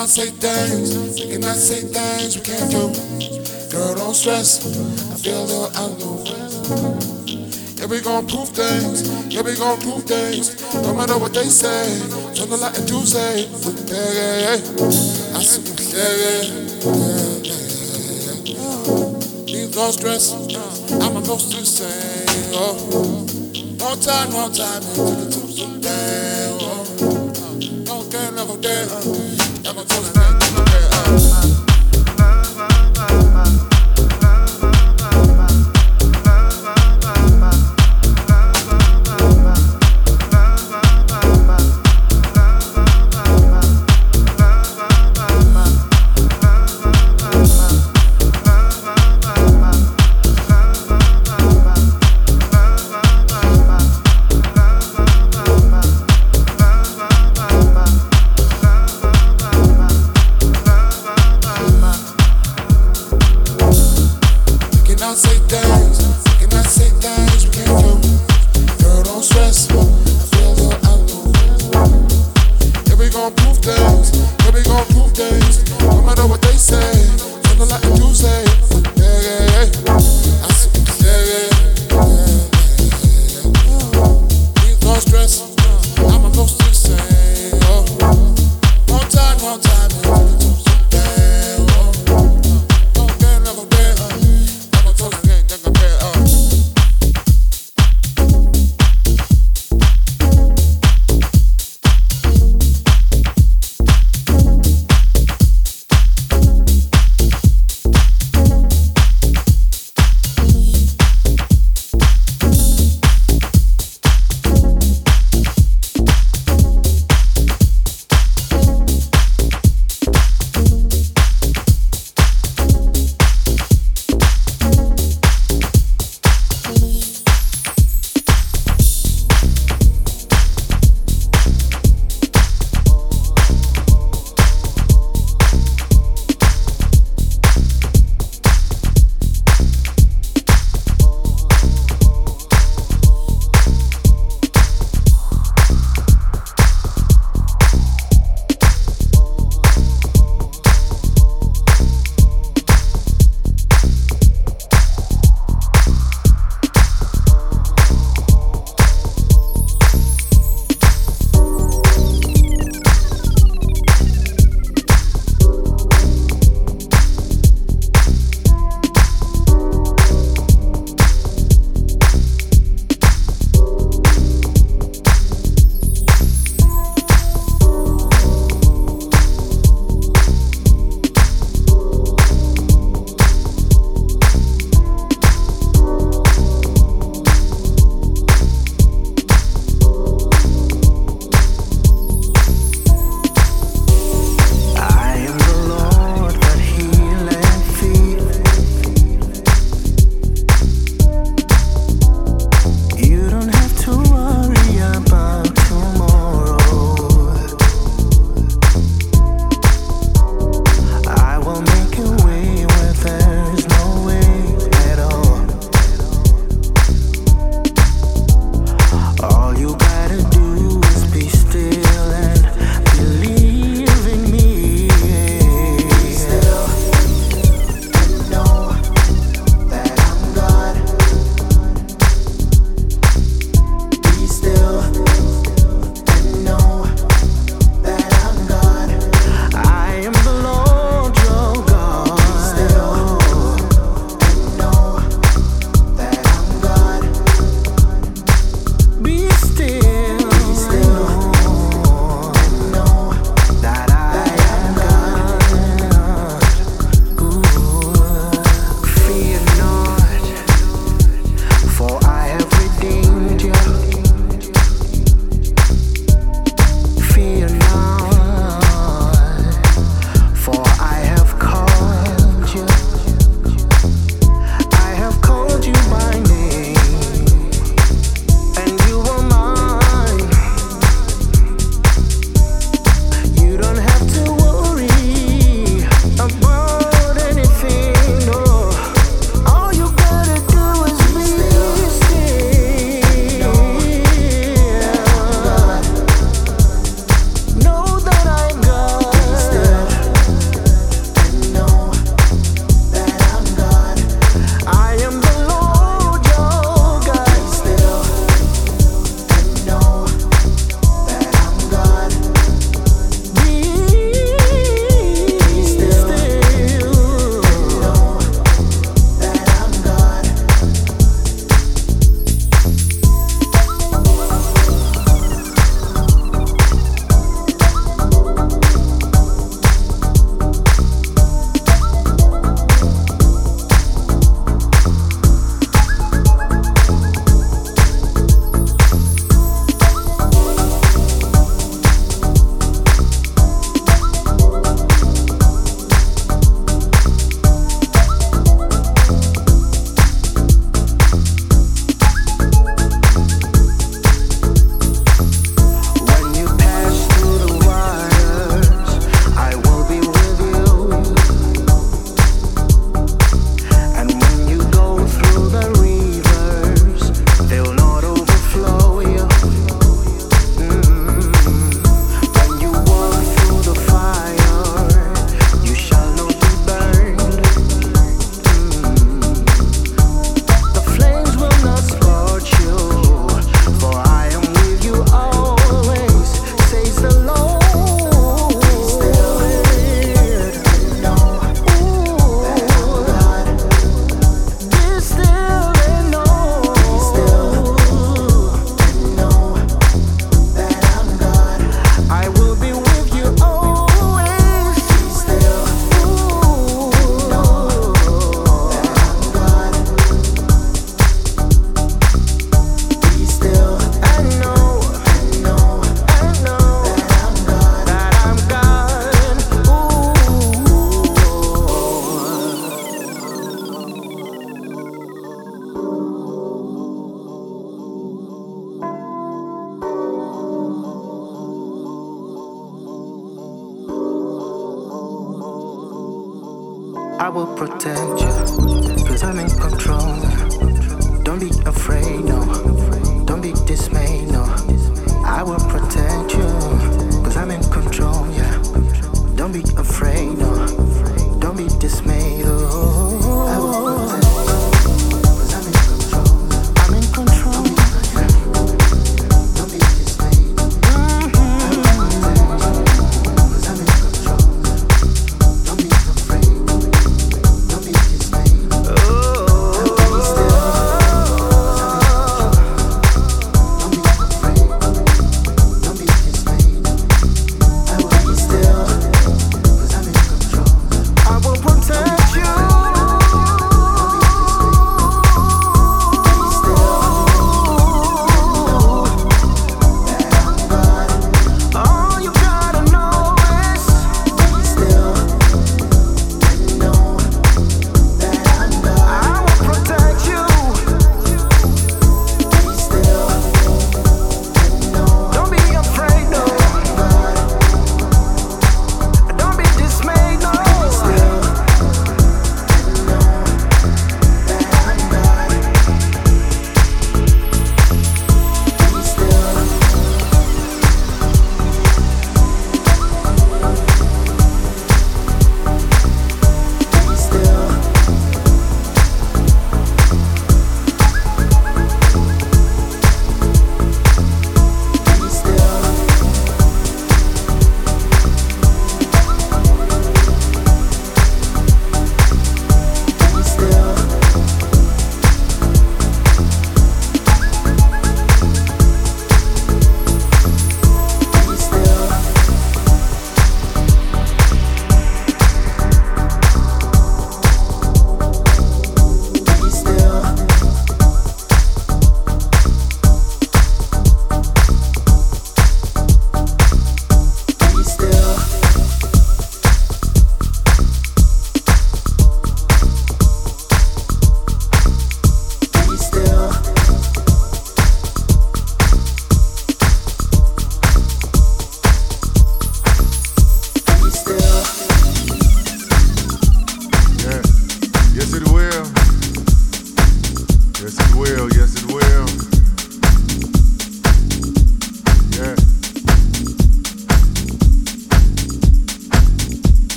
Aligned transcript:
cannot 0.00 0.08
say 0.08 0.30
things, 0.30 1.20
we 1.20 1.28
cannot 1.30 1.56
say 1.56 1.80
things 1.82 2.34
we 2.34 2.40
can't 2.42 2.70
do. 2.70 2.88
Girl, 3.68 3.94
don't 3.96 4.14
stress, 4.14 4.64
I 5.12 5.16
feel 5.16 5.42
a 5.42 5.44
little 5.44 5.66
out 5.76 5.92
of 6.00 6.24
Yeah, 7.78 7.84
we 7.84 8.00
gon' 8.00 8.26
prove 8.26 8.48
things, 8.48 9.04
yeah, 9.28 9.42
we 9.42 9.54
gon' 9.56 9.78
prove 9.80 10.04
things. 10.04 10.56
No 10.72 10.94
matter 10.94 11.18
what 11.18 11.34
they 11.34 11.44
say, 11.44 12.00
something 12.32 12.58
like 12.58 12.78
a 12.78 12.86
Tuesday. 12.86 13.44
Yeah, 13.44 14.12
yeah, 14.16 14.40
yeah. 14.40 15.36
I 15.36 15.42
see, 15.44 15.60
yeah, 15.92 16.16
yeah, 16.16 16.48
yeah, 16.80 17.44
yeah, 17.44 17.60
yeah, 19.44 19.68
no 19.76 19.90
stress, 19.90 20.32
I'ma 20.96 21.20
go 21.20 21.34
oh. 21.34 21.36
to 21.36 21.56
the 21.60 21.66
same. 21.66 22.54
Oh. 22.56 23.28
No 23.76 23.94
time, 24.00 24.30
no 24.32 24.48
time, 24.48 24.80
to 24.80 25.12
the 25.12 25.28
Tuesday. 25.28 26.56
Oh. 26.58 26.88
No 27.84 28.02
game, 28.08 28.34
no 28.34 28.56
day. 28.56 29.29
I'm 29.70 29.78
a 29.78 30.29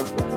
Пока. 0.00 0.29